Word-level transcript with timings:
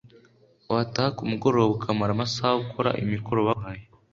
wataha 0.73 1.09
ku 1.17 1.23
mugoroba 1.31 1.73
ukamara 1.77 2.11
amasaha 2.13 2.55
ukora 2.65 2.89
imikoro 3.03 3.39
baguhaye 3.47 3.83